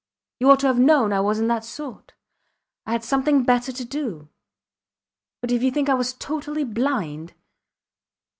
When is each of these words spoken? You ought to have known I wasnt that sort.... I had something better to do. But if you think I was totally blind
You 0.39 0.49
ought 0.49 0.61
to 0.61 0.65
have 0.65 0.79
known 0.79 1.13
I 1.13 1.19
wasnt 1.19 1.47
that 1.49 1.63
sort.... 1.63 2.15
I 2.87 2.91
had 2.93 3.03
something 3.03 3.43
better 3.43 3.71
to 3.71 3.85
do. 3.85 4.29
But 5.41 5.51
if 5.51 5.61
you 5.61 5.69
think 5.69 5.89
I 5.89 5.93
was 5.93 6.13
totally 6.13 6.63
blind 6.63 7.35